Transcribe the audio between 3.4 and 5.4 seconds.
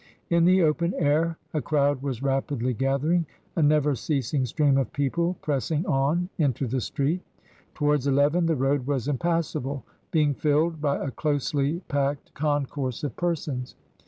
a never ceasing stream of people